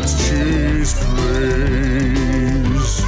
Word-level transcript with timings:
Yeah, 0.00 0.06
it's 0.06 0.28
cheese, 0.28 0.94
please. 1.14 3.00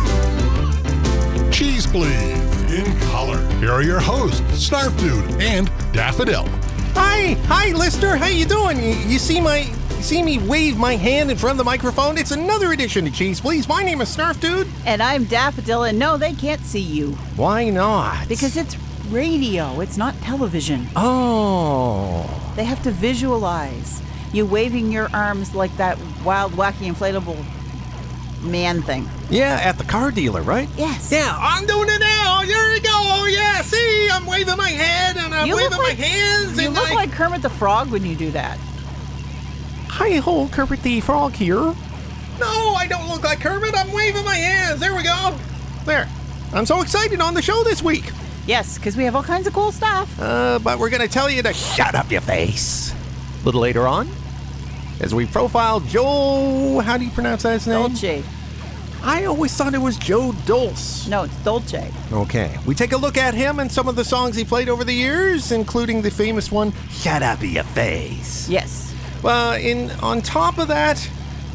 Cheese 1.56 1.86
Please 1.86 2.72
in 2.72 2.98
color. 3.10 3.40
Here 3.58 3.70
are 3.72 3.82
your 3.82 4.00
hosts, 4.00 4.40
Snarf 4.68 4.96
Dude 4.98 5.40
and 5.40 5.70
Daffodil. 5.92 6.44
Hi, 6.94 7.34
hi, 7.46 7.72
Lister. 7.72 8.16
How 8.16 8.26
you 8.26 8.44
doing? 8.44 8.76
You, 8.78 8.90
you 9.08 9.18
see 9.18 9.40
my, 9.40 9.62
see 10.00 10.22
me 10.22 10.38
wave 10.38 10.76
my 10.76 10.96
hand 10.96 11.30
in 11.30 11.36
front 11.38 11.52
of 11.52 11.58
the 11.58 11.64
microphone? 11.64 12.18
It's 12.18 12.30
another 12.32 12.72
edition 12.72 13.06
of 13.06 13.14
Cheese 13.14 13.40
Please. 13.40 13.66
My 13.68 13.82
name 13.82 14.00
is 14.02 14.14
Snarf 14.14 14.38
Dude. 14.40 14.68
And 14.84 15.02
I'm 15.02 15.24
Daffodil, 15.24 15.84
and 15.84 15.98
no, 15.98 16.16
they 16.18 16.34
can't 16.34 16.60
see 16.62 16.80
you 16.80 17.12
Why 17.36 17.70
not? 17.70 18.28
because 18.28 18.56
it's 18.56 18.76
radio, 19.08 19.80
it's 19.80 19.96
not 19.96 20.14
television. 20.20 20.86
oh, 20.96 22.52
They 22.56 22.64
have 22.64 22.82
to 22.82 22.90
visualize 22.90 24.02
you 24.32 24.46
waving 24.46 24.90
your 24.92 25.08
arms 25.14 25.54
like 25.54 25.76
that 25.76 25.98
wild, 26.24 26.52
wacky, 26.52 26.92
inflatable 26.92 27.36
man 28.42 28.82
thing. 28.82 29.08
yeah, 29.30 29.60
at 29.62 29.78
the 29.78 29.84
car 29.84 30.10
dealer, 30.10 30.42
right? 30.42 30.68
Yes. 30.76 31.12
Yeah, 31.12 31.36
I'm 31.38 31.64
doing 31.66 31.88
it 31.88 32.00
now. 32.00 32.40
Here 32.42 32.68
we 32.72 32.80
go. 32.80 32.90
Oh 32.92 33.26
yeah, 33.30 33.62
see, 33.62 34.08
I'm 34.10 34.26
waving 34.26 34.56
my 34.56 34.68
head 34.70 35.16
and 35.16 35.32
I'm 35.34 35.46
You 35.46 35.56
waving 35.56 35.70
look 35.70 35.82
my 35.82 35.90
hands. 35.94 36.58
You 36.60 36.66
and 36.66 36.74
look 36.74 36.90
I- 36.90 36.94
like 36.94 37.12
Kermit 37.12 37.42
the 37.42 37.50
Frog 37.50 37.90
when 37.90 38.04
you 38.04 38.16
do 38.16 38.30
that. 38.32 38.58
Hi 39.88 40.16
ho, 40.16 40.48
Kermit 40.48 40.82
the 40.82 41.00
Frog 41.00 41.34
here. 41.34 41.74
No, 42.40 42.74
I 42.74 42.86
don't 42.88 43.08
look 43.08 43.22
like 43.22 43.40
Kermit. 43.40 43.74
I'm 43.76 43.92
waving 43.92 44.24
my 44.24 44.34
hands. 44.34 44.80
There 44.80 44.94
we 44.94 45.02
go. 45.02 45.36
There. 45.84 46.08
I'm 46.52 46.66
so 46.66 46.80
excited 46.80 47.20
on 47.20 47.34
the 47.34 47.42
show 47.42 47.62
this 47.62 47.82
week. 47.82 48.10
Yes, 48.46 48.76
because 48.78 48.96
we 48.96 49.04
have 49.04 49.14
all 49.14 49.22
kinds 49.22 49.46
of 49.46 49.52
cool 49.52 49.70
stuff. 49.70 50.18
Uh, 50.20 50.58
but 50.58 50.78
we're 50.78 50.90
going 50.90 51.02
to 51.02 51.08
tell 51.08 51.30
you 51.30 51.42
to 51.42 51.52
shut 51.52 51.94
up 51.94 52.10
your 52.10 52.20
face. 52.22 52.92
A 52.92 53.44
little 53.44 53.60
later 53.60 53.86
on, 53.86 54.08
as 55.02 55.14
we 55.14 55.26
profile 55.26 55.80
Joe. 55.80 56.78
How 56.80 56.96
do 56.96 57.04
you 57.04 57.10
pronounce 57.10 57.42
that 57.42 57.66
name? 57.66 57.88
Dolce. 57.88 58.24
I 59.04 59.24
always 59.24 59.52
thought 59.52 59.74
it 59.74 59.78
was 59.78 59.96
Joe 59.98 60.32
Dulce. 60.46 61.08
No, 61.08 61.24
it's 61.24 61.36
Dolce. 61.38 61.90
Okay. 62.12 62.56
We 62.64 62.74
take 62.76 62.92
a 62.92 62.96
look 62.96 63.18
at 63.18 63.34
him 63.34 63.58
and 63.58 63.70
some 63.70 63.88
of 63.88 63.96
the 63.96 64.04
songs 64.04 64.36
he 64.36 64.44
played 64.44 64.68
over 64.68 64.84
the 64.84 64.92
years, 64.92 65.50
including 65.50 66.02
the 66.02 66.10
famous 66.10 66.52
one, 66.52 66.72
Shut 66.90 67.20
Up 67.20 67.42
Your 67.42 67.64
Face. 67.64 68.48
Yes. 68.48 68.94
Well, 69.22 69.54
in 69.54 69.90
on 70.02 70.22
top 70.22 70.58
of 70.58 70.68
that, 70.68 71.08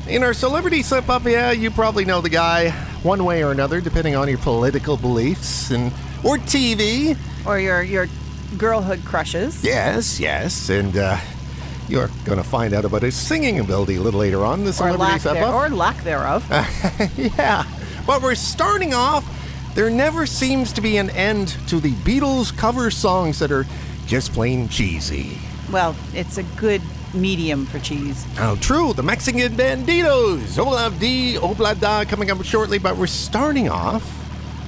in 0.09 0.23
our 0.23 0.33
celebrity 0.33 0.83
slip 0.83 1.09
up, 1.09 1.23
yeah, 1.25 1.51
you 1.51 1.71
probably 1.71 2.03
know 2.03 2.19
the 2.19 2.29
guy 2.29 2.71
one 3.03 3.23
way 3.23 3.43
or 3.43 3.51
another, 3.51 3.79
depending 3.79 4.15
on 4.15 4.27
your 4.27 4.39
political 4.39 4.97
beliefs 4.97 5.71
and 5.71 5.93
or 6.23 6.37
TV. 6.37 7.17
Or 7.45 7.59
your 7.59 7.81
your 7.81 8.07
girlhood 8.57 9.03
crushes. 9.05 9.63
Yes, 9.63 10.19
yes, 10.19 10.69
and 10.69 10.97
uh, 10.97 11.17
you're 11.87 12.09
going 12.25 12.37
to 12.37 12.43
find 12.43 12.73
out 12.73 12.85
about 12.85 13.01
his 13.03 13.15
singing 13.15 13.59
ability 13.59 13.95
a 13.95 14.01
little 14.01 14.19
later 14.19 14.43
on. 14.45 14.63
The 14.63 14.69
Or 14.69 14.73
celebrity 14.73 15.19
there, 15.23 15.43
up. 15.45 15.53
or 15.53 15.69
lack 15.69 16.03
thereof. 16.03 16.45
yeah, 17.17 17.63
but 18.05 18.21
we're 18.21 18.35
starting 18.35 18.93
off. 18.93 19.25
There 19.75 19.89
never 19.89 20.25
seems 20.25 20.73
to 20.73 20.81
be 20.81 20.97
an 20.97 21.09
end 21.11 21.49
to 21.67 21.79
the 21.79 21.91
Beatles 21.93 22.55
cover 22.55 22.89
songs 22.91 23.39
that 23.39 23.51
are 23.51 23.65
just 24.07 24.33
plain 24.33 24.67
cheesy. 24.69 25.37
well, 25.71 25.95
it's 26.13 26.37
a 26.37 26.43
good 26.55 26.81
medium 27.13 27.65
for 27.65 27.79
cheese. 27.79 28.25
Oh, 28.39 28.55
true. 28.59 28.93
The 28.93 29.03
Mexican 29.03 29.53
Banditos. 29.55 30.57
Ob-La-Di, 30.57 31.37
Ob-La-Da 31.37 32.05
coming 32.05 32.31
up 32.31 32.43
shortly, 32.43 32.79
but 32.79 32.97
we're 32.97 33.07
starting 33.07 33.69
off 33.69 34.03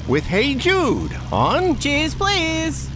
with 0.08 0.24
Hey 0.26 0.56
Jude 0.56 1.12
on. 1.32 1.78
Cheese, 1.80 2.16
please. 2.16 2.90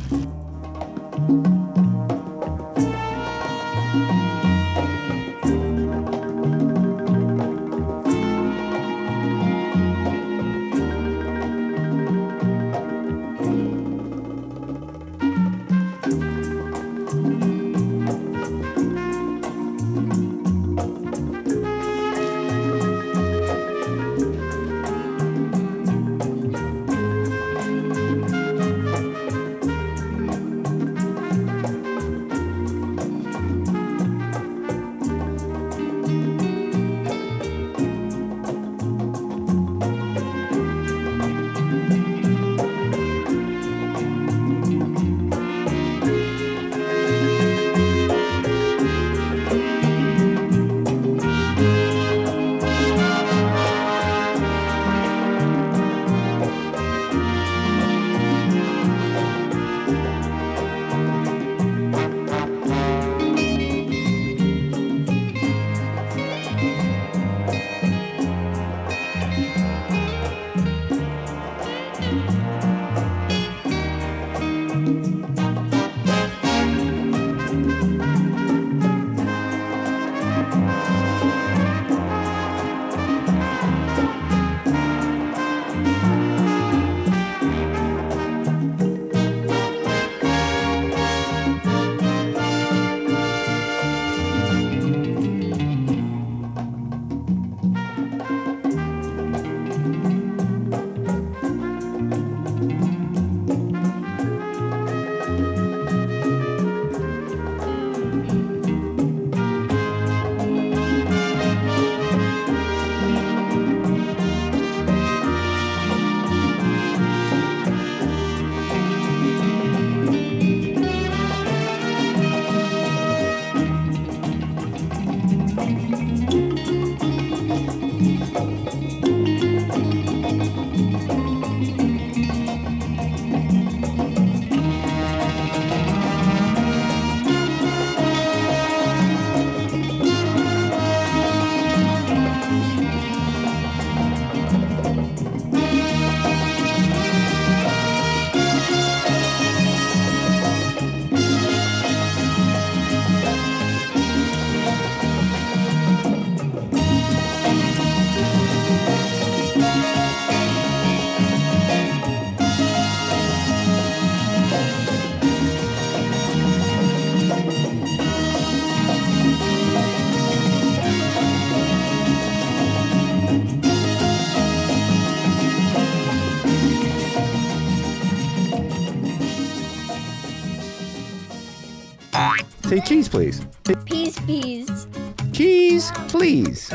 Say 182.73 182.79
cheese, 182.81 183.07
please. 183.07 183.45
Say 183.67 183.75
Peas, 183.85 184.19
peas. 184.21 184.87
cheese, 185.31 185.91
please. 186.07 186.73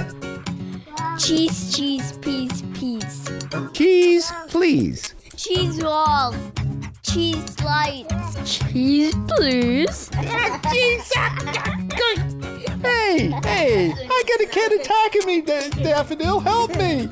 Cheese, 1.19 1.75
cheese, 1.77 2.13
peas, 2.19 2.63
peas. 2.73 3.29
Cheese, 3.73 4.33
please. 4.47 5.15
Cheese 5.35 5.83
rolls. 5.83 6.37
Cheese 7.03 7.45
slides. 7.57 8.37
Cheese, 8.47 9.13
please. 9.27 10.09
Cheese. 10.71 11.13
hey, 12.81 13.33
hey, 13.43 13.93
I 13.93 14.23
got 14.29 14.41
a 14.41 14.47
cat 14.53 14.73
attacking 14.73 15.27
me, 15.27 15.41
Da- 15.41 15.83
Daffodil. 15.83 16.39
Help 16.39 16.77
me. 16.77 17.09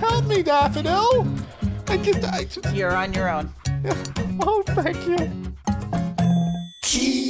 Help 0.00 0.24
me, 0.24 0.42
Daffodil. 0.42 1.26
I 1.86 1.98
just, 1.98 2.24
I 2.24 2.44
just, 2.44 2.74
You're 2.74 2.96
on 2.96 3.12
your 3.12 3.28
own. 3.28 3.52
oh, 4.40 4.62
thank 4.68 5.06
you. 5.06 5.52
Cheese, 6.82 7.21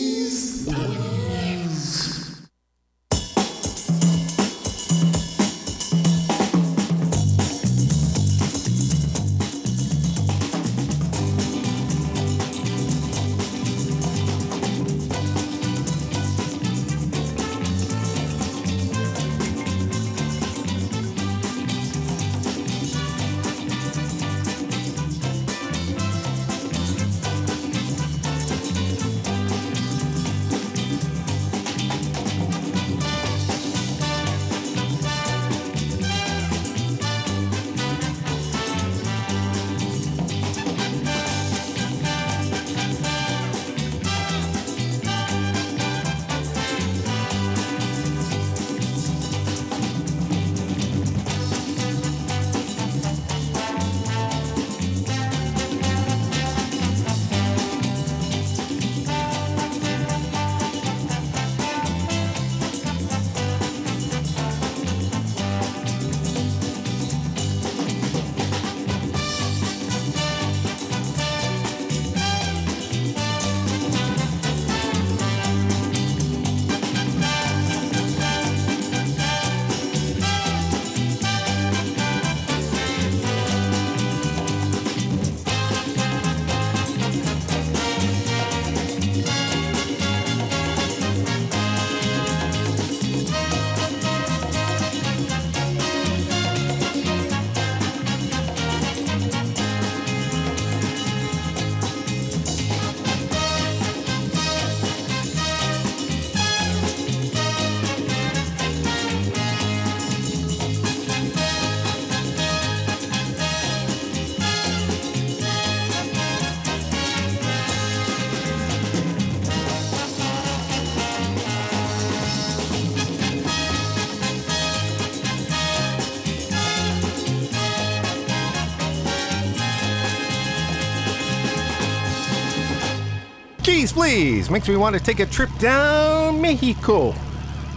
please. 133.92 134.50
Makes 134.50 134.68
me 134.68 134.76
want 134.76 134.96
to 134.96 135.02
take 135.02 135.20
a 135.20 135.26
trip 135.26 135.50
down 135.58 136.40
Mexico. 136.40 137.14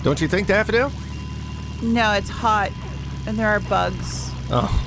Don't 0.03 0.19
you 0.19 0.27
think, 0.27 0.47
Daffodil? 0.47 0.91
No, 1.81 2.13
it's 2.13 2.29
hot, 2.29 2.71
and 3.27 3.38
there 3.38 3.47
are 3.47 3.59
bugs. 3.59 4.31
Oh. 4.50 4.81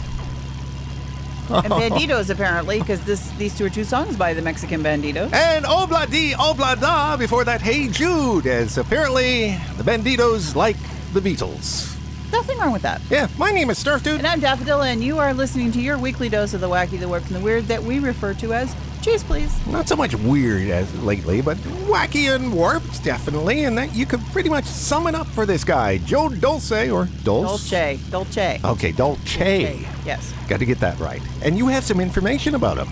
And 1.50 1.72
banditos, 1.72 2.28
apparently, 2.28 2.78
because 2.80 3.02
this 3.04 3.30
these 3.38 3.56
two 3.56 3.64
are 3.64 3.70
two 3.70 3.84
songs 3.84 4.16
by 4.16 4.34
the 4.34 4.42
Mexican 4.42 4.82
Banditos. 4.82 5.32
And 5.32 5.64
oh 5.66 5.86
obla 5.86 6.08
di 6.10 6.32
obla 6.34 6.76
oh 6.76 6.80
da 6.80 7.16
before 7.16 7.44
that, 7.44 7.62
Hey 7.62 7.88
Jude, 7.88 8.46
as 8.46 8.76
apparently 8.76 9.58
the 9.78 9.82
Banditos 9.82 10.54
like 10.54 10.76
the 11.14 11.20
Beatles. 11.20 11.96
Nothing 12.32 12.58
wrong 12.58 12.72
with 12.72 12.82
that. 12.82 13.00
Yeah, 13.08 13.28
my 13.38 13.50
name 13.50 13.70
is 13.70 13.82
Snarf 13.82 14.02
Dude. 14.02 14.18
And 14.18 14.26
I'm 14.26 14.40
Daffodil, 14.40 14.82
and 14.82 15.02
you 15.02 15.18
are 15.18 15.32
listening 15.32 15.72
to 15.72 15.80
your 15.80 15.96
weekly 15.96 16.28
dose 16.28 16.52
of 16.52 16.60
the 16.60 16.68
wacky, 16.68 17.00
the 17.00 17.08
warped, 17.08 17.28
and 17.28 17.36
the 17.36 17.40
weird 17.40 17.64
that 17.64 17.82
we 17.82 17.98
refer 17.98 18.34
to 18.34 18.52
as 18.52 18.74
Cheese, 19.02 19.22
please. 19.24 19.66
Not 19.66 19.88
so 19.88 19.96
much 19.96 20.14
weird 20.14 20.68
as 20.68 20.92
lately, 21.02 21.40
but 21.40 21.56
wacky 21.86 22.34
and 22.34 22.52
warped, 22.52 23.02
definitely. 23.04 23.64
And 23.64 23.78
that 23.78 23.94
you 23.94 24.06
could 24.06 24.20
pretty 24.32 24.48
much 24.48 24.64
sum 24.64 25.06
it 25.06 25.14
up 25.14 25.26
for 25.28 25.46
this 25.46 25.64
guy, 25.64 25.98
Joe 25.98 26.28
Dulce 26.28 26.90
or 26.90 27.06
Dulce. 27.22 27.70
Dolce. 27.70 27.98
Dolce. 28.10 28.60
Okay, 28.64 28.92
Dolce. 28.92 29.86
Yes. 30.04 30.32
Got 30.48 30.60
to 30.60 30.66
get 30.66 30.80
that 30.80 30.98
right. 30.98 31.22
And 31.42 31.56
you 31.56 31.68
have 31.68 31.84
some 31.84 32.00
information 32.00 32.54
about 32.54 32.78
him. 32.78 32.88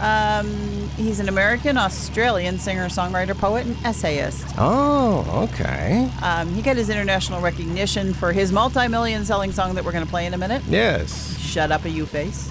Um, 0.00 0.88
he's 0.96 1.20
an 1.20 1.28
American 1.28 1.76
Australian 1.76 2.58
singer, 2.58 2.86
songwriter, 2.86 3.36
poet, 3.36 3.66
and 3.66 3.76
essayist. 3.84 4.46
Oh, 4.56 5.48
okay. 5.52 6.10
Um, 6.22 6.48
he 6.54 6.62
got 6.62 6.76
his 6.76 6.88
international 6.88 7.42
recognition 7.42 8.14
for 8.14 8.32
his 8.32 8.50
multi-million 8.50 9.26
selling 9.26 9.52
song 9.52 9.74
that 9.74 9.84
we're 9.84 9.92
going 9.92 10.04
to 10.04 10.10
play 10.10 10.24
in 10.24 10.32
a 10.32 10.38
minute. 10.38 10.62
Yes. 10.68 11.38
Shut 11.38 11.70
up, 11.70 11.84
a 11.84 11.90
you 11.90 12.06
face. 12.06 12.50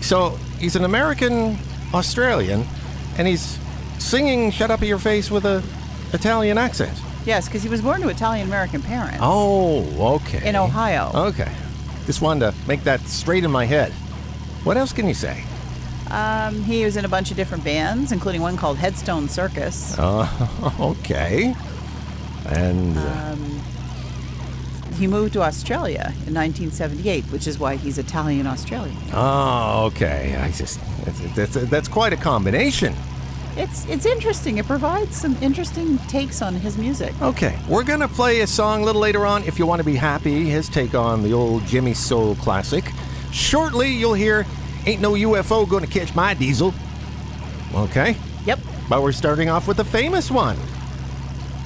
So 0.00 0.38
he's 0.58 0.76
an 0.76 0.84
American 0.84 1.58
Australian, 1.94 2.64
and 3.16 3.26
he's 3.28 3.58
singing 3.98 4.50
"Shut 4.50 4.70
Up 4.70 4.82
in 4.82 4.88
Your 4.88 4.98
Face" 4.98 5.30
with 5.30 5.44
a 5.44 5.62
Italian 6.12 6.58
accent. 6.58 6.96
Yes, 7.26 7.46
because 7.46 7.62
he 7.62 7.68
was 7.68 7.82
born 7.82 8.00
to 8.00 8.08
Italian 8.08 8.46
American 8.46 8.80
parents. 8.80 9.18
Oh, 9.20 10.14
okay. 10.16 10.48
In 10.48 10.56
Ohio. 10.56 11.10
Okay. 11.14 11.52
Just 12.06 12.22
wanted 12.22 12.52
to 12.52 12.68
make 12.68 12.84
that 12.84 13.00
straight 13.02 13.44
in 13.44 13.50
my 13.50 13.66
head. 13.66 13.92
What 14.64 14.76
else 14.78 14.92
can 14.92 15.06
you 15.06 15.14
say? 15.14 15.44
Um, 16.10 16.62
he 16.62 16.84
was 16.86 16.96
in 16.96 17.04
a 17.04 17.08
bunch 17.08 17.30
of 17.30 17.36
different 17.36 17.64
bands, 17.64 18.12
including 18.12 18.40
one 18.40 18.56
called 18.56 18.78
Headstone 18.78 19.28
Circus. 19.28 19.98
Uh, 19.98 20.72
okay. 20.80 21.54
And 22.46 22.96
uh, 22.96 23.00
Um, 23.32 23.60
he 24.98 25.06
moved 25.06 25.32
to 25.34 25.42
Australia 25.42 26.12
in 26.26 26.34
1978, 26.34 27.24
which 27.26 27.46
is 27.46 27.58
why 27.58 27.76
he's 27.76 27.98
Italian 27.98 28.46
Australian. 28.46 28.96
oh, 29.12 29.84
okay. 29.86 30.36
I 30.40 30.50
just 30.50 30.80
that's, 31.04 31.34
that's 31.34 31.70
that's 31.70 31.88
quite 31.88 32.12
a 32.12 32.16
combination. 32.16 32.94
It's 33.56 33.86
it's 33.86 34.06
interesting. 34.06 34.58
It 34.58 34.66
provides 34.66 35.16
some 35.16 35.36
interesting 35.40 35.98
takes 36.08 36.42
on 36.42 36.54
his 36.54 36.76
music. 36.78 37.12
Okay, 37.22 37.58
we're 37.68 37.82
gonna 37.84 38.08
play 38.08 38.40
a 38.40 38.46
song 38.46 38.82
a 38.82 38.84
little 38.84 39.00
later 39.00 39.24
on. 39.26 39.42
If 39.44 39.58
you 39.58 39.66
want 39.66 39.80
to 39.80 39.84
be 39.86 39.96
happy, 39.96 40.44
his 40.48 40.68
take 40.68 40.94
on 40.94 41.22
the 41.22 41.32
old 41.32 41.64
Jimmy 41.66 41.94
Soul 41.94 42.34
classic. 42.36 42.84
Shortly, 43.32 43.88
you'll 43.92 44.14
hear 44.14 44.46
"Ain't 44.86 45.00
No 45.00 45.12
UFO 45.14 45.68
Gonna 45.68 45.86
Catch 45.88 46.14
My 46.14 46.34
Diesel." 46.34 46.72
Okay, 47.74 48.16
Yep. 48.46 48.60
but 48.88 49.02
we're 49.02 49.12
starting 49.12 49.48
off 49.50 49.66
with 49.68 49.78
a 49.80 49.84
famous 49.84 50.30
one, 50.30 50.56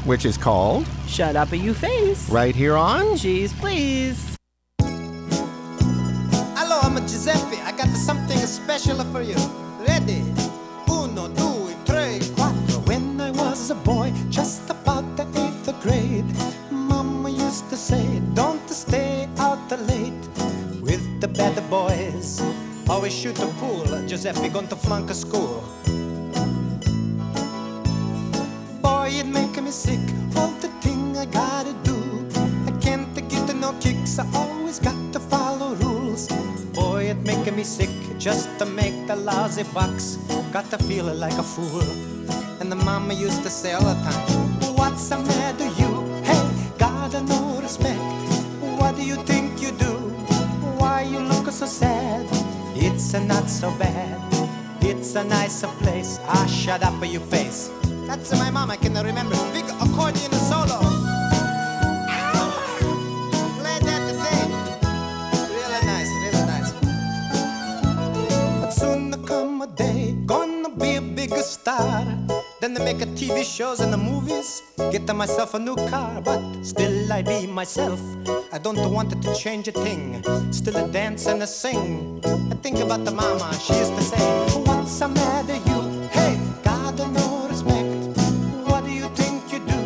which 0.04 0.24
is 0.24 0.36
called 0.38 0.86
Shut 1.12 1.36
up, 1.36 1.52
a 1.52 1.58
you 1.58 1.74
face. 1.74 2.30
right 2.30 2.54
here 2.56 2.74
on. 2.74 3.18
Cheese, 3.18 3.52
please. 3.52 4.34
Hello, 6.56 6.78
I'm 6.80 6.96
a 6.96 7.00
Giuseppe. 7.02 7.60
I 7.60 7.72
got 7.76 7.88
something 7.88 8.38
special 8.38 8.96
for 9.12 9.20
you. 9.20 9.36
Ready? 9.86 10.24
Uno, 10.88 11.28
due, 11.28 11.76
tre, 11.84 12.18
quattro. 12.34 12.80
When 12.88 13.20
I 13.20 13.30
was 13.30 13.68
a 13.68 13.74
boy, 13.74 14.10
just 14.30 14.70
about 14.70 15.04
the 15.18 15.26
eighth 15.36 15.68
grade, 15.82 16.24
Mama 16.70 17.28
used 17.28 17.68
to 17.68 17.76
say, 17.76 18.22
Don't 18.32 18.66
stay 18.70 19.28
out 19.36 19.70
late 19.86 20.24
with 20.80 21.04
the 21.20 21.28
bad 21.28 21.60
boys. 21.68 22.40
Always 22.88 23.12
shoot 23.12 23.34
the 23.34 23.52
pool. 23.60 23.84
Giuseppe 24.08 24.48
going 24.48 24.68
to 24.68 24.76
flunk 24.76 25.10
a 25.10 25.14
school. 25.14 25.62
Boy, 28.80 29.10
it 29.12 29.26
make 29.26 29.48
making 29.48 29.64
me 29.64 29.70
sick. 29.70 30.00
All 30.36 30.48
the 30.62 30.68
thing 30.80 31.01
I 31.22 31.26
gotta 31.26 31.72
do. 31.84 31.98
I 32.66 32.72
can't 32.80 33.14
get 33.14 33.54
no 33.54 33.72
kicks. 33.74 34.18
I 34.18 34.26
always 34.34 34.80
got 34.80 34.98
to 35.12 35.20
follow 35.20 35.76
rules. 35.76 36.26
Boy, 36.74 37.10
it 37.10 37.18
making 37.18 37.54
me 37.54 37.62
sick 37.62 37.90
just 38.18 38.48
to 38.58 38.66
make 38.66 39.06
the 39.06 39.14
lousy 39.14 39.62
bucks. 39.72 40.16
Got 40.52 40.68
to 40.70 40.78
feel 40.78 41.04
like 41.14 41.38
a 41.38 41.42
fool. 41.44 41.86
And 42.58 42.72
the 42.72 42.74
mama 42.74 43.14
used 43.14 43.44
to 43.44 43.50
say 43.50 43.72
all 43.72 43.84
the 43.84 43.94
time, 44.02 44.74
What's 44.74 45.08
the 45.10 45.18
matter, 45.18 45.68
you? 45.80 45.90
Hey, 46.24 46.42
gotta 46.76 47.22
no 47.22 47.60
respect. 47.62 48.02
What 48.80 48.96
do 48.96 49.04
you 49.04 49.14
think 49.22 49.62
you 49.62 49.70
do? 49.78 49.94
Why 50.80 51.02
you 51.02 51.20
look 51.20 51.46
so 51.52 51.66
sad? 51.66 52.26
It's 52.74 53.14
a 53.14 53.20
not 53.20 53.48
so 53.48 53.70
bad. 53.78 54.18
It's 54.80 55.14
a 55.14 55.22
nicer 55.22 55.70
place. 55.82 56.18
Ah, 56.26 56.46
shut 56.46 56.82
up, 56.82 56.98
your 57.06 57.20
face. 57.30 57.70
That's 58.08 58.32
my 58.32 58.50
mama 58.50 58.76
can 58.76 58.94
remember. 58.94 59.36
Big 59.52 59.68
accordion 59.80 60.32
solo. 60.50 60.81
TV 73.22 73.44
shows 73.44 73.78
and 73.78 73.92
the 73.92 73.96
movies. 73.96 74.62
Get 74.90 75.06
to 75.06 75.14
myself 75.14 75.54
a 75.54 75.58
new 75.58 75.76
car, 75.76 76.20
but 76.20 76.42
still 76.64 77.12
I 77.12 77.22
be 77.22 77.46
myself. 77.46 78.00
I 78.52 78.58
don't 78.58 78.90
want 78.90 79.12
it 79.12 79.22
to 79.22 79.32
change 79.32 79.68
a 79.68 79.72
thing. 79.72 80.24
Still 80.52 80.76
a 80.76 80.88
dance 80.88 81.26
and 81.26 81.40
a 81.40 81.46
sing. 81.46 82.20
I 82.50 82.56
think 82.56 82.80
about 82.80 83.04
the 83.04 83.12
mama, 83.12 83.54
she 83.64 83.74
used 83.74 83.94
to 83.94 84.02
say, 84.02 84.18
What's 84.66 84.98
the 84.98 85.08
matter, 85.08 85.54
you? 85.54 86.08
Hey, 86.08 86.36
God, 86.64 86.98
no 86.98 87.46
respect. 87.48 88.18
What 88.68 88.84
do 88.86 88.90
you 88.90 89.08
think 89.14 89.52
you 89.52 89.60
do? 89.70 89.80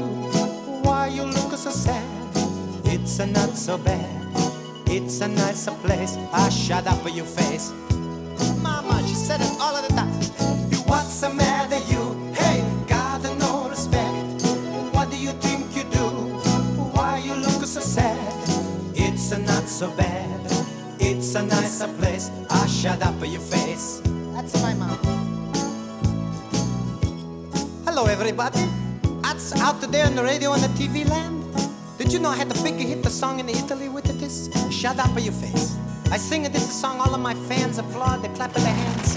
Why 0.87 1.09
you 1.09 1.25
look 1.25 1.53
so 1.59 1.71
sad? 1.71 2.09
It's 2.87 3.19
a 3.19 3.27
not 3.27 3.51
so 3.51 3.77
bad. 3.77 4.09
It's 4.87 5.21
a 5.21 5.29
nicer 5.29 5.73
place. 5.85 6.17
I 6.33 6.49
shut 6.49 6.87
up, 6.87 7.03
for 7.03 7.11
your 7.11 7.27
face. 7.27 7.71
Mama, 8.63 9.03
she 9.07 9.15
said 9.15 9.43
it 9.43 9.53
all 9.61 9.77
of 9.77 9.87
the 9.87 9.93
time. 9.95 10.27
What's 10.87 11.21
the 11.21 11.31
matter, 11.31 11.56
so 19.77 19.91
bad. 19.91 20.41
It's 20.99 21.35
a 21.35 21.43
nicer 21.43 21.89
place. 21.99 22.31
I 22.49 22.67
shut 22.67 23.03
up, 23.03 23.15
your 23.21 23.43
face. 23.43 24.01
That's 24.33 24.55
my 24.63 24.73
mom. 24.73 24.97
Hello, 27.85 28.07
everybody. 28.07 28.65
That's 29.21 29.53
out 29.61 29.79
there 29.83 30.07
on 30.07 30.15
the 30.15 30.25
radio 30.25 30.55
and 30.55 30.63
the 30.63 30.69
TV 30.69 31.07
land. 31.07 31.45
Did 31.99 32.11
you 32.11 32.21
know 32.21 32.31
I 32.31 32.37
had 32.37 32.49
the 32.49 32.59
big 32.63 32.77
hit 32.77 33.03
the 33.03 33.11
song 33.11 33.39
in 33.39 33.51
Italy 33.51 33.91
with 33.91 34.05
this? 34.19 34.49
Shut 34.71 34.99
up, 34.99 35.15
your 35.23 35.35
face. 35.35 35.77
I 36.11 36.17
sing 36.17 36.45
this 36.45 36.81
song, 36.81 36.99
all 36.99 37.15
of 37.15 37.21
my 37.21 37.35
fans 37.35 37.77
applaud, 37.77 38.23
they 38.23 38.29
clap 38.29 38.55
their 38.55 38.65
hands. 38.65 39.15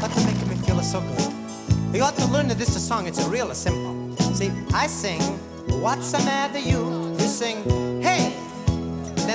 That's 0.00 0.24
making 0.24 0.48
me 0.48 0.56
feel 0.64 0.80
so 0.80 1.02
good. 1.02 1.94
You 1.94 2.02
ought 2.04 2.16
to 2.16 2.26
learn 2.28 2.48
that 2.48 2.56
this 2.56 2.72
song, 2.88 3.06
it's 3.06 3.22
a 3.22 3.28
real 3.28 3.54
simple. 3.54 4.16
See, 4.34 4.50
I 4.72 4.86
sing, 4.86 5.20
What's 5.82 6.12
the 6.12 6.18
matter, 6.20 6.58
you? 6.58 7.12
You 7.18 7.28
sing! 7.28 7.85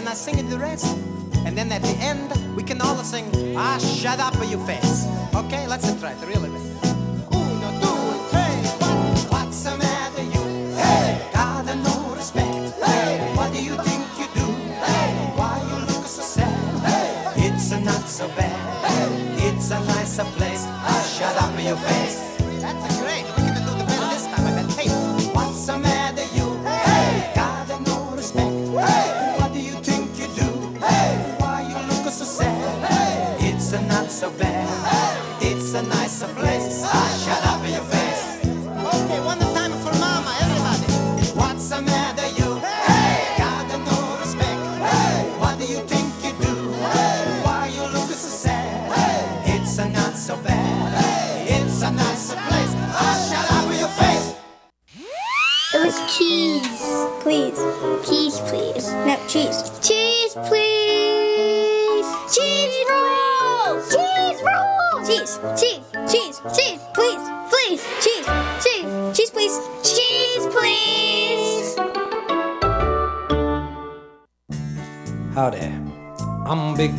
Then 0.02 0.08
I 0.08 0.16
sing 0.16 0.50
the 0.50 0.58
rest. 0.58 0.98
And 1.46 1.56
then 1.56 1.72
at 1.72 1.84
the 1.84 1.96
end, 2.02 2.34
we 2.56 2.64
can 2.64 2.82
all 2.82 2.98
sing, 3.04 3.30
Ah, 3.56 3.78
shut 3.78 4.20
up, 4.20 4.34
you 4.50 4.58
face. 4.66 5.06
Okay, 5.36 5.68
let's 5.68 5.86
try 6.00 6.14
it, 6.14 6.26
really. 6.26 6.50
Uno, 7.30 7.70
due, 7.78 8.30
tre, 8.32 8.48
quattro. 8.80 9.30
What's 9.30 9.62
the 9.64 9.78
matter, 9.78 10.24
you? 10.24 10.74
Hey! 10.74 11.30
God, 11.32 11.68
no 11.86 12.16
respect. 12.16 12.74
Hey! 12.84 13.20
What 13.36 13.54
do 13.54 13.62
you 13.62 13.76
think 13.86 14.02
you 14.18 14.26
do? 14.34 14.48
Hey! 14.82 15.38
Why 15.38 15.62
you 15.70 15.78
look 15.86 16.08
so 16.08 16.24
sad? 16.24 16.50
Hey! 16.82 17.46
It's 17.46 17.70
not 17.70 18.10
so 18.10 18.28
bad. 18.30 18.58
Hey, 18.90 19.50
It's 19.50 19.70
a 19.70 19.80
nicer 19.86 20.26
place. 20.36 20.66
Ah, 20.66 21.16
shut 21.16 21.38
up, 21.38 21.54
your 21.64 21.78
face. 21.78 22.31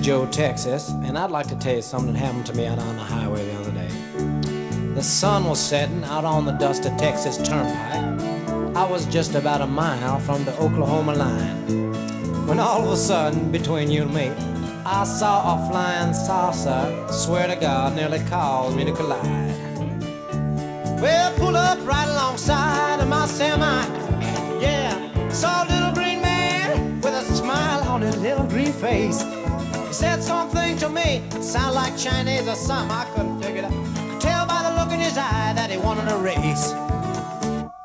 Joe, 0.03 0.27
Texas, 0.27 0.91
and 1.05 1.17
I'd 1.17 1.31
like 1.31 1.47
to 1.47 1.55
tell 1.55 1.77
you 1.77 1.83
something 1.83 2.13
that 2.13 2.19
happened 2.19 2.47
to 2.47 2.55
me 2.55 2.67
out 2.67 2.81
on 2.81 2.97
the 2.97 3.05
highway 3.05 3.45
the 3.45 3.55
other 3.61 3.71
day. 3.71 4.95
The 4.95 5.03
sun 5.03 5.45
was 5.45 5.61
setting 5.61 6.03
out 6.03 6.25
on 6.25 6.45
the 6.45 6.51
dusty 6.51 6.89
Texas 6.99 7.37
Turnpike. 7.37 8.77
I 8.77 8.85
was 8.85 9.07
just 9.07 9.37
about 9.37 9.61
a 9.61 9.67
mile 9.69 10.19
from 10.19 10.45
the 10.45 10.59
Oklahoma 10.59 11.15
line. 11.15 12.49
When 12.49 12.59
all 12.59 12.83
of 12.83 12.91
a 12.91 12.97
sudden, 12.97 13.53
between 13.53 13.93
you 13.93 14.03
and 14.03 14.13
me, 14.13 14.31
I 14.85 15.05
saw 15.05 15.55
a 15.55 15.71
flying 15.71 16.13
saucer, 16.13 17.07
swear 17.09 17.47
to 17.47 17.55
God, 17.55 17.95
nearly 17.95 18.19
caused 18.29 18.77
me 18.77 18.85
to 18.85 18.93
collide. 18.93 19.55
Well, 21.01 21.33
pull 21.37 21.57
up 21.57 21.79
right 21.87 22.09
alongside 22.09 22.99
of 22.99 23.09
my 23.09 23.27
semi. 23.27 23.87
Yeah, 24.61 25.29
saw 25.29 25.63
a 25.63 25.67
little 25.69 25.93
green 25.93 26.21
man 26.21 27.01
with 27.01 27.15
a 27.15 27.23
smile 27.37 27.85
on 27.89 28.01
his 28.03 28.17
little 28.19 28.47
green 28.49 28.73
face. 28.73 29.22
He 29.93 29.97
said 29.97 30.23
something 30.23 30.79
to 30.79 30.89
me, 30.89 31.23
sound 31.43 31.75
like 31.75 31.99
Chinese 31.99 32.49
or 32.49 32.55
something. 32.55 32.97
I 32.97 33.05
couldn't 33.15 33.43
figure 33.43 33.59
it 33.59 33.65
out. 33.67 33.73
Could 33.73 34.21
tell 34.23 34.47
by 34.47 34.63
the 34.63 34.75
look 34.83 34.91
in 34.91 35.01
his 35.01 35.19
eye 35.19 35.53
that 35.55 35.71
he 35.71 35.77
wanted 35.77 36.11
a 36.11 36.17
race. 36.17 36.73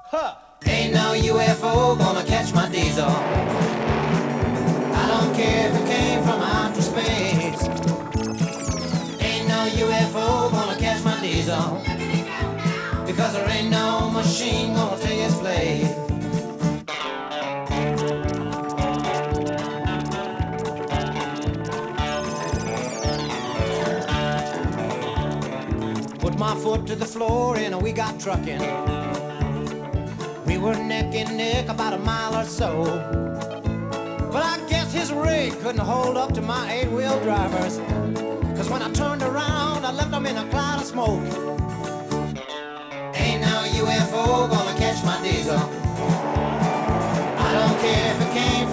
Huh. 0.06 0.36
Ain't 0.66 0.94
no 0.94 1.12
UFO 1.12 1.98
gonna 1.98 2.24
catch 2.24 2.54
my 2.54 2.70
diesel. 2.70 3.10
I 5.00 5.06
don't 5.12 5.36
care 5.36 5.68
if 5.68 5.76
it 5.76 5.86
came 5.86 6.24
from 6.24 6.40
outer 6.40 6.82
space. 6.82 7.64
Ain't 9.20 9.50
no 9.50 9.68
UFO 9.68 10.50
gonna 10.50 10.80
catch 10.80 11.04
my 11.04 11.20
diesel. 11.20 11.84
Because 13.06 13.34
there 13.34 13.50
ain't 13.50 13.70
no 13.70 14.10
machine 14.12 14.74
gonna 14.74 14.98
take 15.02 15.20
its 15.20 15.36
place. 15.36 15.97
Foot 26.68 26.86
to 26.86 26.96
the 26.98 27.06
floor 27.06 27.56
and 27.56 27.82
we 27.82 27.94
got 27.94 28.20
trucking. 28.20 28.60
We 30.46 30.58
were 30.58 30.76
neck 30.76 31.16
and 31.16 31.38
neck 31.38 31.70
about 31.70 31.94
a 31.94 31.98
mile 31.98 32.36
or 32.36 32.44
so. 32.44 32.84
But 34.34 34.44
I 34.44 34.60
guess 34.68 34.92
his 34.92 35.14
rig 35.14 35.54
couldn't 35.62 35.86
hold 35.94 36.18
up 36.18 36.34
to 36.34 36.42
my 36.42 36.70
eight 36.74 36.92
wheel 36.92 37.18
drivers. 37.24 37.78
Cause 38.58 38.70
when 38.70 38.82
I 38.82 38.92
turned 38.92 39.24
around, 39.24 39.86
I 39.86 39.94
left 39.94 40.12
them 40.12 40.26
in 40.26 40.36
a 40.36 40.46
cloud 40.50 40.82
of 40.82 40.86
smoke. 40.86 41.24
Ain't 43.16 43.42
no 43.48 43.56
UFO 43.84 44.50
gonna 44.50 44.78
catch 44.78 45.02
my 45.06 45.18
diesel. 45.24 45.64
I 47.48 47.50
don't 47.60 47.78
care 47.80 48.06
if 48.14 48.20
it 48.26 48.32
came 48.40 48.67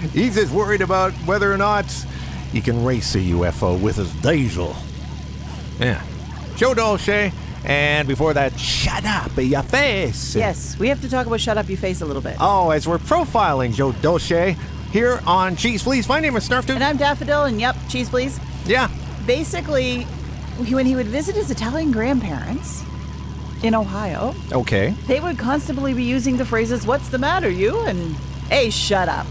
He's 0.14 0.34
just 0.34 0.50
worried 0.50 0.80
about 0.80 1.12
whether 1.26 1.52
or 1.52 1.58
not 1.58 1.84
he 2.52 2.62
can 2.62 2.82
race 2.86 3.14
a 3.14 3.18
UFO 3.18 3.78
with 3.78 3.96
his 3.96 4.10
diesel. 4.22 4.74
Yeah. 5.78 6.02
Joe 6.56 6.72
Dolce, 6.72 7.32
and 7.66 8.08
before 8.08 8.32
that, 8.32 8.58
shut 8.58 9.04
up, 9.04 9.32
your 9.36 9.62
face. 9.62 10.34
yes, 10.34 10.78
we 10.78 10.88
have 10.88 11.02
to 11.02 11.10
talk 11.10 11.26
about 11.26 11.38
Shut 11.38 11.58
Up 11.58 11.68
You 11.68 11.76
Face 11.76 12.00
a 12.00 12.06
little 12.06 12.22
bit. 12.22 12.38
Oh, 12.40 12.70
as 12.70 12.88
we're 12.88 12.96
profiling 12.96 13.74
Joe 13.74 13.92
Dolce 13.92 14.56
here 14.90 15.20
on 15.26 15.54
Cheese 15.54 15.82
Please. 15.82 16.08
My 16.08 16.20
name 16.20 16.34
is 16.36 16.48
Snarf. 16.48 16.66
And 16.74 16.82
I'm 16.82 16.96
Daffodil, 16.96 17.44
and 17.44 17.60
yep, 17.60 17.76
cheese 17.90 18.08
please. 18.08 18.40
Yeah. 18.64 18.88
Basically, 19.26 20.04
when 20.70 20.86
he 20.86 20.96
would 20.96 21.08
visit 21.08 21.34
his 21.34 21.50
Italian 21.50 21.92
grandparents 21.92 22.84
in 23.62 23.74
Ohio, 23.74 24.34
Okay. 24.52 24.94
they 25.06 25.20
would 25.20 25.38
constantly 25.38 25.92
be 25.94 26.02
using 26.04 26.36
the 26.36 26.44
phrases, 26.44 26.86
What's 26.86 27.08
the 27.08 27.18
matter, 27.18 27.50
you? 27.50 27.80
and 27.80 28.16
Hey, 28.48 28.70
shut 28.70 29.08
up, 29.08 29.26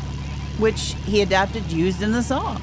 which 0.59 0.95
he 1.05 1.21
adapted, 1.21 1.71
used 1.71 2.01
in 2.01 2.11
the 2.13 2.23
song. 2.23 2.61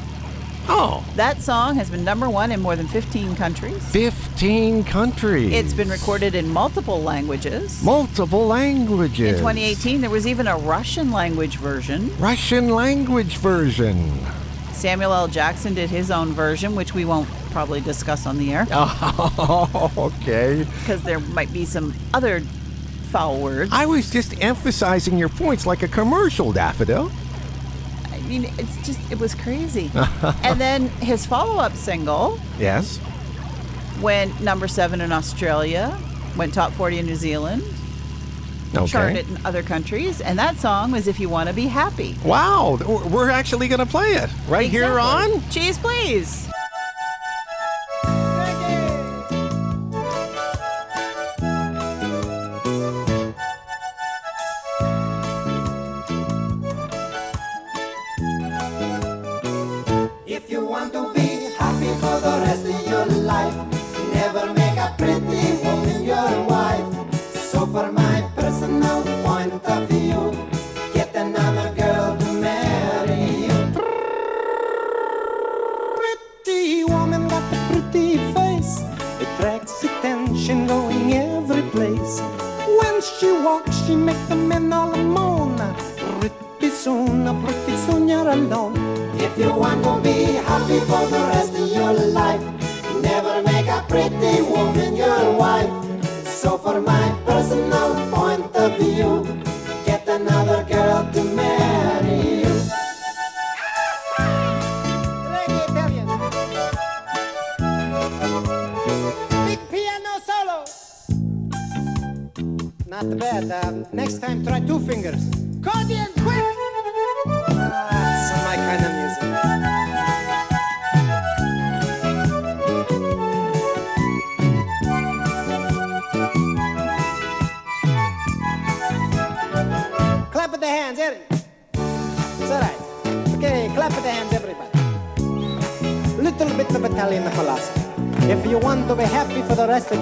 Oh, 0.68 1.04
That 1.16 1.42
song 1.42 1.76
has 1.76 1.90
been 1.90 2.02
number 2.02 2.28
one 2.28 2.50
in 2.50 2.60
more 2.60 2.74
than 2.76 2.88
15 2.88 3.36
countries. 3.36 3.84
15 3.90 4.82
countries. 4.84 5.52
It's 5.52 5.72
been 5.72 5.88
recorded 5.88 6.34
in 6.34 6.48
multiple 6.48 7.00
languages. 7.02 7.82
multiple 7.84 8.46
languages. 8.46 9.34
In 9.34 9.38
2018, 9.38 10.00
there 10.00 10.10
was 10.10 10.26
even 10.26 10.46
a 10.48 10.56
Russian 10.56 11.12
language 11.12 11.56
version. 11.58 12.10
Russian 12.18 12.70
language 12.70 13.36
version. 13.36 14.12
Samuel 14.72 15.12
L. 15.12 15.28
Jackson 15.28 15.74
did 15.74 15.88
his 15.90 16.10
own 16.10 16.32
version, 16.32 16.74
which 16.74 16.94
we 16.94 17.04
won't 17.04 17.28
probably 17.56 17.80
discuss 17.80 18.26
on 18.26 18.36
the 18.36 18.52
air 18.52 18.66
Oh, 18.70 19.90
okay. 20.20 20.66
because 20.80 21.02
there 21.04 21.18
might 21.20 21.50
be 21.54 21.64
some 21.64 21.94
other 22.12 22.40
foul 23.10 23.40
words. 23.40 23.70
I 23.72 23.86
was 23.86 24.10
just 24.10 24.38
emphasizing 24.44 25.16
your 25.16 25.30
points 25.30 25.64
like 25.64 25.82
a 25.82 25.88
commercial, 25.88 26.52
Daffodil. 26.52 27.10
I 28.12 28.20
mean, 28.28 28.44
it's 28.58 28.86
just, 28.86 29.00
it 29.10 29.18
was 29.18 29.34
crazy. 29.34 29.90
and 30.42 30.60
then 30.60 30.88
his 31.00 31.24
follow 31.24 31.58
up 31.58 31.72
single 31.76 32.38
Yes. 32.58 33.00
went 34.02 34.38
number 34.42 34.68
seven 34.68 35.00
in 35.00 35.10
Australia, 35.10 35.98
went 36.36 36.52
top 36.52 36.72
40 36.72 36.98
in 36.98 37.06
New 37.06 37.16
Zealand, 37.16 37.62
Okay. 38.74 38.86
charted 38.86 39.26
in 39.30 39.46
other 39.46 39.62
countries, 39.62 40.20
and 40.20 40.38
that 40.38 40.58
song 40.58 40.90
was 40.92 41.08
If 41.08 41.18
You 41.18 41.30
Want 41.30 41.48
to 41.48 41.54
Be 41.54 41.68
Happy. 41.68 42.16
Wow, 42.22 42.76
we're 43.10 43.30
actually 43.30 43.68
going 43.68 43.78
to 43.80 43.86
play 43.86 44.08
it 44.10 44.28
right 44.46 44.68
here 44.68 44.98
on. 44.98 45.40
Cheese, 45.48 45.78
please. 45.78 46.50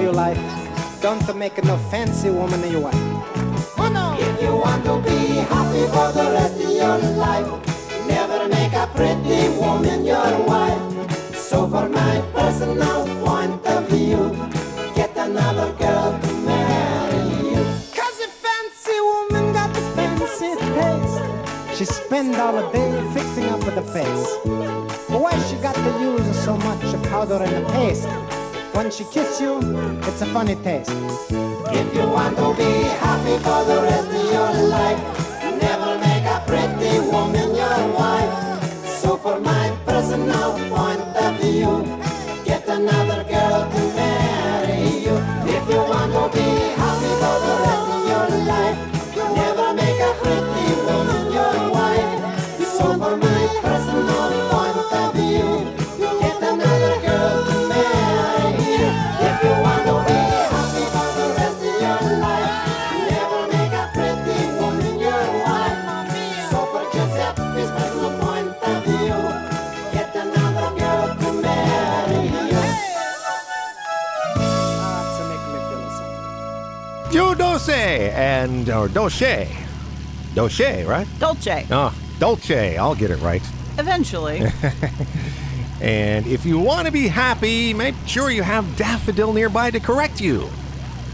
For 0.05 0.12
the 0.12 0.21
rest 0.21 0.37
of 0.37 0.43
your 0.43 0.67
life, 0.75 1.01
don't 1.01 1.37
make 1.37 1.64
no 1.64 1.77
fancy 1.90 2.31
woman 2.31 2.71
your 2.71 2.81
wife. 2.81 2.95
Oh 3.79 3.88
no! 3.93 4.17
If 4.19 4.43
you 4.43 4.57
want 4.57 4.85
to 4.85 5.01
be 5.01 5.19
happy 5.53 5.85
for 5.95 6.12
the 6.12 6.31
rest 6.33 6.61
of 6.61 6.71
your 6.71 6.99
life, 7.17 7.49
never 8.07 8.49
make 8.49 8.73
a 8.73 8.87
pretty 8.95 9.49
woman 9.59 10.05
your 10.05 10.47
wife. 10.47 10.83
So 11.35 11.69
for 11.69 11.88
my 11.88 12.23
personal 12.35 13.07
point 13.25 13.67
of 13.67 13.88
view, 13.88 14.31
get 14.95 15.17
another 15.17 15.73
girl 15.79 16.19
to 16.21 16.33
marry 16.45 17.23
you. 17.49 17.62
Cause 17.97 18.19
a 18.21 18.29
fancy 18.45 18.99
woman 19.01 19.53
got 19.53 19.73
the 19.75 19.81
fancy 19.97 20.55
taste. 20.77 21.79
She 21.79 21.85
spend 21.85 22.35
all 22.37 22.53
the 22.53 22.71
day 22.73 22.93
fixing 23.14 23.47
up 23.47 23.64
with 23.64 23.75
the 23.77 23.83
face. 23.83 24.27
Why 25.09 25.33
she 25.49 25.57
got 25.57 25.75
to 25.75 25.90
use 26.01 26.45
so 26.45 26.57
much 26.57 26.83
powder 27.11 27.43
and 27.43 27.67
paste? 27.69 28.09
When 28.75 28.91
she 28.91 29.05
kiss 29.05 29.41
you, 29.41 29.61
it's 30.03 30.21
a 30.21 30.27
funny 30.27 30.57
taste. 30.57 30.91
If 30.91 31.95
you 31.95 32.09
want 32.09 32.37
to 32.37 32.55
be 32.55 32.73
happy 32.99 33.37
for 33.39 33.65
the 33.71 33.81
rest 33.83 34.09
of 34.09 34.25
your 34.35 34.69
life, 34.69 35.01
never 35.63 35.97
make 36.03 36.25
a 36.27 36.43
pretty 36.45 36.99
woman 37.09 37.55
your 37.55 37.83
wife. 37.95 38.35
So 39.01 39.17
for 39.17 39.39
my 39.39 39.71
personal 39.87 40.59
point 40.75 41.01
of 41.01 41.41
view, 41.41 41.85
get 42.45 42.67
another 42.69 43.13
and 78.11 78.69
or 78.69 78.88
Dolce. 78.88 79.55
Dolce, 80.35 80.85
right? 80.85 81.07
Dolce. 81.19 81.67
Oh, 81.71 81.95
Dolce. 82.19 82.77
I'll 82.77 82.95
get 82.95 83.11
it 83.11 83.21
right. 83.21 83.43
Eventually. 83.79 84.43
And 85.81 86.27
if 86.27 86.47
you 86.47 86.59
want 86.59 86.87
to 86.87 86.93
be 86.93 87.09
happy, 87.09 87.75
make 87.75 87.95
sure 88.07 88.31
you 88.31 88.43
have 88.43 88.77
Daffodil 88.77 89.35
nearby 89.35 89.71
to 89.71 89.81
correct 89.81 90.19
you. 90.19 90.49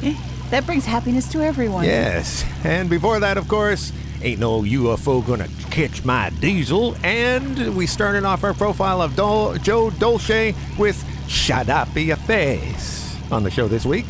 Eh, 0.03 0.15
that 0.51 0.65
brings 0.67 0.87
happiness 0.87 1.27
to 1.33 1.41
everyone. 1.43 1.85
Yes. 1.85 2.45
And 2.63 2.89
before 2.89 3.19
that, 3.19 3.37
of 3.37 3.49
course, 3.49 3.93
ain't 4.23 4.39
no 4.39 4.63
UFO 4.63 5.27
gonna 5.27 5.49
catch 5.71 6.05
my 6.05 6.31
diesel. 6.31 6.95
And 7.03 7.75
we 7.75 7.87
started 7.87 8.25
off 8.25 8.45
our 8.45 8.55
profile 8.55 9.03
of 9.03 9.17
Dol- 9.17 9.57
Joe 9.57 9.91
Dolce 9.91 10.55
with 10.79 11.05
Shut 11.27 11.69
Up 11.69 11.89
Your 11.97 12.17
Face 12.17 13.17
on 13.33 13.43
the 13.43 13.51
show 13.51 13.67
this 13.67 13.85
week. 13.85 14.07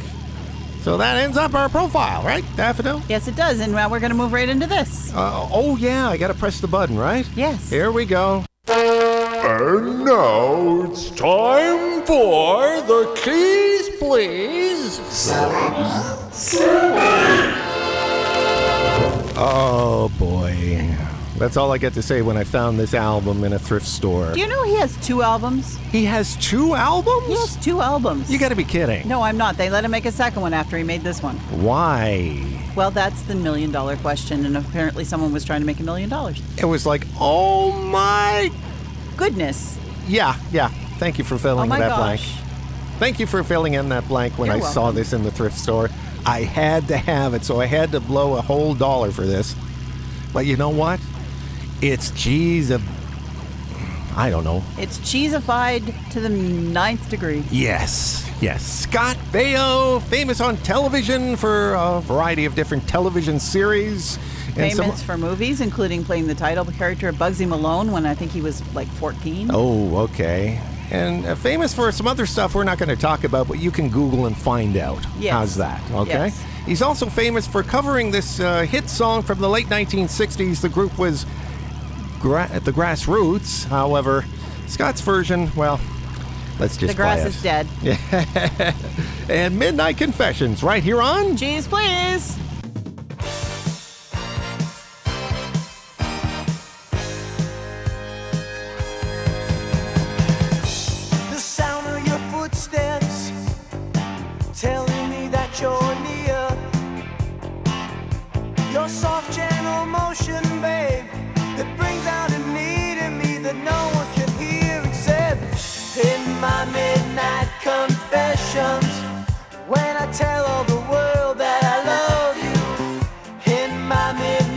So 0.82 0.96
that 0.96 1.18
ends 1.18 1.36
up 1.36 1.54
our 1.54 1.68
profile, 1.68 2.22
right, 2.22 2.42
Daffodil? 2.56 3.02
Yes, 3.06 3.28
it 3.28 3.36
does. 3.36 3.60
And 3.60 3.72
now 3.72 3.90
we're 3.90 4.00
going 4.00 4.12
to 4.12 4.16
move 4.16 4.32
right 4.32 4.48
into 4.48 4.66
this. 4.66 5.12
Uh, 5.14 5.46
oh, 5.52 5.76
yeah, 5.76 6.08
I 6.08 6.16
gotta 6.16 6.32
press 6.32 6.58
the 6.60 6.68
button, 6.68 6.98
right? 6.98 7.28
Yes. 7.36 7.68
Here 7.68 7.92
we 7.92 8.06
go. 8.06 8.44
And 8.66 10.04
now 10.04 10.84
it's 10.84 11.10
time 11.10 12.02
for 12.06 12.80
the 12.82 13.12
keys, 13.22 13.90
please. 13.98 15.00
Oh, 19.36 20.10
boy. 20.18 20.96
That's 21.40 21.56
all 21.56 21.72
I 21.72 21.78
get 21.78 21.94
to 21.94 22.02
say 22.02 22.20
when 22.20 22.36
I 22.36 22.44
found 22.44 22.78
this 22.78 22.92
album 22.92 23.44
in 23.44 23.54
a 23.54 23.58
thrift 23.58 23.86
store. 23.86 24.30
Do 24.34 24.40
you 24.40 24.46
know 24.46 24.62
he 24.64 24.74
has 24.74 24.94
two 24.98 25.22
albums? 25.22 25.78
He 25.90 26.04
has 26.04 26.36
two 26.36 26.74
albums? 26.74 27.26
He 27.28 27.32
has 27.32 27.56
two 27.56 27.80
albums. 27.80 28.30
You 28.30 28.38
gotta 28.38 28.54
be 28.54 28.62
kidding. 28.62 29.08
No, 29.08 29.22
I'm 29.22 29.38
not. 29.38 29.56
They 29.56 29.70
let 29.70 29.82
him 29.82 29.90
make 29.90 30.04
a 30.04 30.12
second 30.12 30.42
one 30.42 30.52
after 30.52 30.76
he 30.76 30.82
made 30.84 31.00
this 31.00 31.22
one. 31.22 31.36
Why? 31.64 32.44
Well, 32.76 32.90
that's 32.90 33.22
the 33.22 33.34
million 33.34 33.72
dollar 33.72 33.96
question, 33.96 34.44
and 34.44 34.54
apparently 34.54 35.02
someone 35.02 35.32
was 35.32 35.42
trying 35.46 35.60
to 35.60 35.66
make 35.66 35.80
a 35.80 35.82
million 35.82 36.10
dollars. 36.10 36.42
It 36.58 36.66
was 36.66 36.84
like, 36.84 37.06
oh 37.18 37.72
my. 37.72 38.50
Goodness. 39.16 39.78
Yeah, 40.06 40.36
yeah. 40.52 40.68
Thank 40.98 41.16
you 41.16 41.24
for 41.24 41.38
filling 41.38 41.64
Oh 41.64 41.68
my 41.68 41.78
that 41.78 41.88
gosh. 41.88 41.98
blank. 41.98 42.20
Thank 42.98 43.18
you 43.18 43.26
for 43.26 43.42
filling 43.42 43.72
in 43.72 43.88
that 43.88 44.06
blank 44.08 44.36
when 44.36 44.48
You're 44.48 44.58
I 44.58 44.60
saw 44.60 44.90
this 44.90 45.14
in 45.14 45.22
the 45.22 45.30
thrift 45.30 45.56
store. 45.56 45.88
I 46.26 46.42
had 46.42 46.86
to 46.88 46.98
have 46.98 47.32
it, 47.32 47.44
so 47.44 47.62
I 47.62 47.64
had 47.64 47.92
to 47.92 48.00
blow 48.00 48.34
a 48.36 48.42
whole 48.42 48.74
dollar 48.74 49.10
for 49.10 49.22
this. 49.24 49.56
But 50.34 50.44
you 50.44 50.58
know 50.58 50.68
what? 50.68 51.00
It's 51.82 52.10
cheese 52.12 52.70
of. 52.70 52.82
I 54.16 54.28
don't 54.28 54.44
know. 54.44 54.62
It's 54.76 54.98
cheesified 54.98 55.94
to 56.10 56.20
the 56.20 56.28
ninth 56.28 57.08
degree. 57.08 57.44
Yes, 57.50 58.28
yes. 58.40 58.62
Scott 58.64 59.16
Baio, 59.30 60.02
famous 60.02 60.40
on 60.40 60.56
television 60.58 61.36
for 61.36 61.74
a 61.74 62.00
variety 62.00 62.44
of 62.44 62.54
different 62.54 62.86
television 62.88 63.38
series. 63.38 64.18
and 64.56 64.72
some- 64.72 64.86
Famous 64.86 65.02
for 65.02 65.16
movies, 65.16 65.60
including 65.60 66.04
playing 66.04 66.26
the 66.26 66.34
title 66.34 66.64
character 66.66 67.08
of 67.08 67.14
Bugsy 67.16 67.46
Malone 67.46 67.92
when 67.92 68.04
I 68.04 68.14
think 68.14 68.32
he 68.32 68.40
was 68.40 68.62
like 68.74 68.88
14. 68.88 69.50
Oh, 69.54 69.96
okay. 69.98 70.60
And 70.90 71.24
uh, 71.24 71.36
famous 71.36 71.72
for 71.72 71.92
some 71.92 72.08
other 72.08 72.26
stuff 72.26 72.56
we're 72.56 72.64
not 72.64 72.78
going 72.78 72.88
to 72.88 72.96
talk 72.96 73.22
about, 73.22 73.46
but 73.46 73.60
you 73.60 73.70
can 73.70 73.88
Google 73.90 74.26
and 74.26 74.36
find 74.36 74.76
out. 74.76 75.06
Yes. 75.20 75.32
How's 75.32 75.54
that? 75.56 75.80
Okay. 75.92 76.10
Yes. 76.26 76.44
He's 76.66 76.82
also 76.82 77.06
famous 77.06 77.46
for 77.46 77.62
covering 77.62 78.10
this 78.10 78.40
uh, 78.40 78.62
hit 78.62 78.88
song 78.90 79.22
from 79.22 79.38
the 79.38 79.48
late 79.48 79.68
1960s. 79.68 80.60
The 80.60 80.68
group 80.68 80.98
was 80.98 81.24
gra- 82.20 82.48
at 82.52 82.64
the 82.64 82.72
Grassroots. 82.72 83.64
However, 83.66 84.24
Scott's 84.66 85.00
version, 85.00 85.50
well, 85.56 85.80
let's 86.60 86.76
just 86.76 86.92
the 86.92 87.02
grass 87.02 87.24
is 87.26 87.42
dead. 87.42 87.66
And 89.28 89.56
Midnight 89.58 89.96
Confessions, 89.96 90.62
right 90.62 90.82
here 90.82 91.00
on. 91.00 91.36
Cheese, 91.36 91.68
please. 91.68 92.36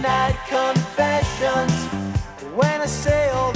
Midnight 0.04 0.36
confessions. 0.50 1.72
When 2.54 2.82
I 2.82 2.86
say 2.86 3.30
all 3.30 3.54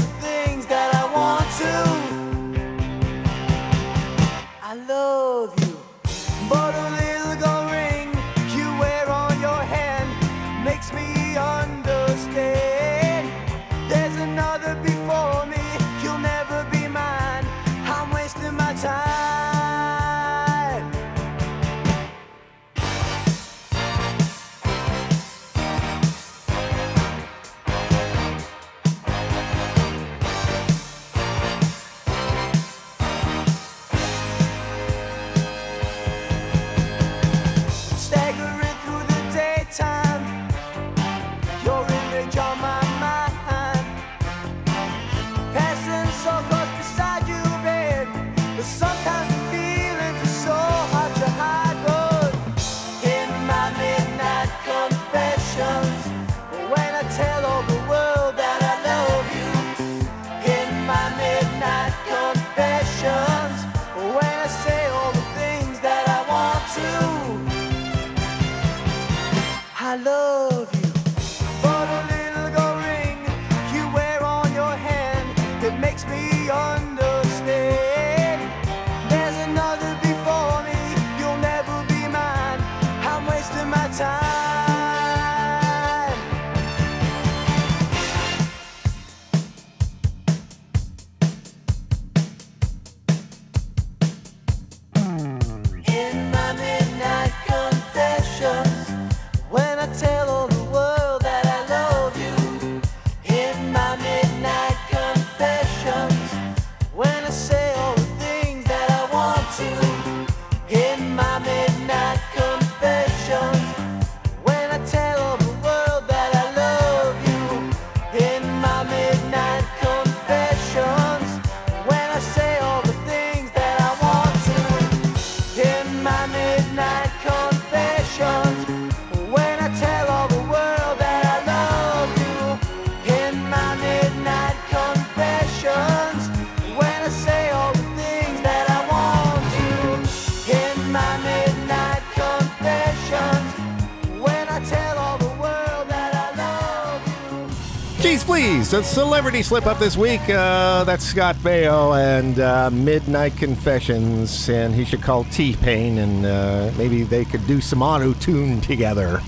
Please, 148.67 148.73
a 148.79 148.83
celebrity 148.83 149.43
slip 149.43 149.65
up 149.65 149.79
this 149.79 149.95
week. 149.95 150.19
Uh, 150.29 150.83
that's 150.83 151.05
Scott 151.05 151.37
Baio 151.37 151.97
and 151.97 152.37
uh, 152.37 152.69
Midnight 152.69 153.37
Confessions, 153.37 154.49
and 154.49 154.75
he 154.75 154.83
should 154.83 155.01
call 155.01 155.23
T 155.25 155.55
Pain, 155.55 155.97
and 155.99 156.25
uh, 156.25 156.71
maybe 156.77 157.03
they 157.03 157.23
could 157.23 157.47
do 157.47 157.61
some 157.61 157.81
auto 157.81 158.11
tune 158.13 158.59
together. 158.59 159.21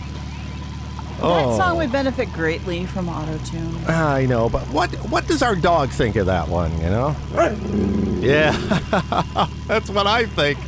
That 1.22 1.58
song 1.58 1.78
would 1.78 1.90
benefit 1.92 2.34
greatly 2.34 2.86
from 2.86 3.08
auto 3.08 3.38
tune. 3.46 3.78
I 3.88 4.26
know, 4.26 4.50
but 4.50 4.64
what 4.74 4.94
what 5.10 5.26
does 5.26 5.42
our 5.42 5.56
dog 5.56 5.90
think 5.92 6.18
of 6.18 6.26
that 6.26 6.50
one? 6.50 6.74
You 6.82 6.90
know? 6.90 7.16
Yeah, 8.20 8.52
that's 9.68 9.90
what 9.90 10.06
I 10.06 10.26
think. 10.26 10.60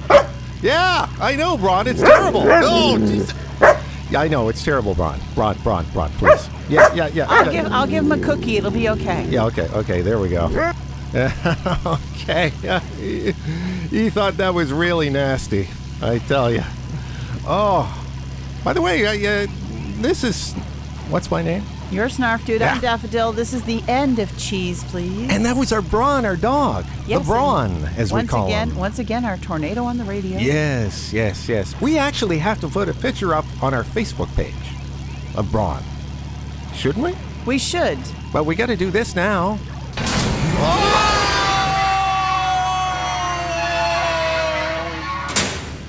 Yeah, 0.62 1.10
I 1.20 1.36
know, 1.36 1.58
Braun. 1.58 1.88
It's 1.88 2.02
terrible. 2.02 2.44
Oh. 2.46 3.28
I 4.16 4.28
know 4.28 4.50
it's 4.50 4.64
terrible, 4.64 4.94
Braun. 4.94 5.20
Braun, 5.36 5.58
Braun, 5.64 5.86
Braun, 5.94 6.12
please. 6.12 6.50
Yeah, 6.72 6.94
yeah, 6.94 7.08
yeah. 7.08 7.26
I'll 7.28 7.52
give 7.52 7.66
I'll 7.70 7.88
give 7.88 8.06
him 8.06 8.12
a 8.14 8.24
cookie. 8.24 8.56
It'll 8.56 8.72
be 8.72 8.88
okay. 8.88 9.26
Yeah, 9.26 9.44
okay, 9.48 9.68
okay, 9.74 10.00
there 10.00 10.20
we 10.20 10.30
go. 10.30 10.46
okay, 11.86 12.54
he, 12.96 13.32
he 13.90 14.10
thought 14.10 14.38
that 14.38 14.54
was 14.54 14.72
really 14.72 15.10
nasty, 15.10 15.68
I 16.02 16.20
tell 16.20 16.50
you. 16.50 16.64
Oh, 17.46 17.92
by 18.64 18.72
the 18.72 18.82
way, 18.82 19.06
I, 19.06 19.44
uh, 19.44 19.48
this 20.00 20.24
is, 20.24 20.54
what's 21.10 21.30
my 21.30 21.42
name? 21.42 21.66
You're 21.92 22.08
Snarf 22.08 22.46
Dude. 22.46 22.62
Yeah. 22.62 22.76
I'm 22.76 22.80
Daffodil. 22.80 23.34
This 23.34 23.54
is 23.54 23.64
the 23.64 23.84
end 23.86 24.20
of 24.20 24.36
Cheese, 24.38 24.82
please. 24.86 25.30
And 25.30 25.46
that 25.46 25.58
was 25.58 25.74
our 25.74 25.82
Braun, 25.82 26.24
our 26.24 26.38
dog. 26.38 26.86
Yes, 27.06 27.20
the 27.20 27.26
Braun, 27.26 27.70
and 27.70 27.98
as 27.98 28.14
we 28.14 28.24
call 28.24 28.48
again, 28.48 28.70
him. 28.70 28.78
Once 28.78 28.98
again, 28.98 29.26
our 29.26 29.36
tornado 29.36 29.84
on 29.84 29.98
the 29.98 30.06
radio. 30.06 30.38
Yes, 30.40 31.12
yes, 31.12 31.50
yes. 31.50 31.80
We 31.82 31.98
actually 31.98 32.38
have 32.38 32.62
to 32.62 32.70
put 32.70 32.88
a 32.88 32.94
picture 32.94 33.34
up 33.34 33.44
on 33.62 33.74
our 33.74 33.84
Facebook 33.84 34.34
page 34.38 34.56
of 35.36 35.52
Braun. 35.52 35.84
Shouldn't 36.74 37.04
we? 37.04 37.14
We 37.46 37.58
should. 37.58 38.00
But 38.32 38.46
we 38.46 38.56
got 38.56 38.68
to 38.68 38.78
do 38.78 38.90
this 38.90 39.14
now. 39.14 39.60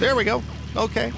There 0.01 0.17
we 0.17 0.25
go. 0.25 0.43
Okay. 0.75 1.12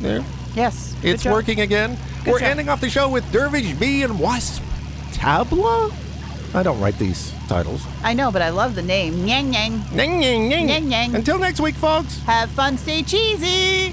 There. 0.00 0.24
Yes. 0.54 0.94
It's 1.02 1.24
working 1.24 1.60
again. 1.60 1.98
Good 2.24 2.32
We're 2.32 2.38
job. 2.40 2.48
ending 2.48 2.68
off 2.68 2.80
the 2.80 2.90
show 2.90 3.08
with 3.08 3.30
Dervish 3.32 3.72
Bee 3.74 4.02
and 4.02 4.18
Wasp. 4.18 4.62
Tabla? 5.12 5.92
I 6.54 6.62
don't 6.62 6.80
write 6.80 6.98
these 6.98 7.32
titles. 7.48 7.84
I 8.02 8.14
know, 8.14 8.30
but 8.30 8.40
I 8.40 8.50
love 8.50 8.74
the 8.76 8.82
name. 8.82 9.26
Yang 9.26 9.54
Yang. 9.54 9.82
Ning, 9.92 10.20
ning, 10.20 10.48
ning. 10.48 10.66
Ning, 10.66 10.88
ning. 10.88 11.14
Until 11.16 11.38
next 11.38 11.60
week, 11.60 11.74
folks. 11.74 12.18
Have 12.22 12.50
fun, 12.50 12.78
stay 12.78 13.02
cheesy. 13.02 13.92